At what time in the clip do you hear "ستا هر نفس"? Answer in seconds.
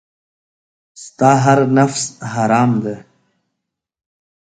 1.03-2.03